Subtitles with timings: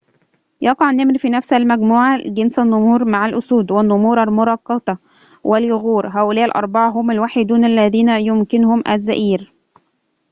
[0.61, 4.97] يقع النمر في نفس المجموعة جنس النمور مع الأسود، والنمور المرقطة،
[5.43, 6.07] واليغور.
[6.07, 9.53] هؤلاء الأربعة هم الوحيدون اللذين يمكنهم الزئير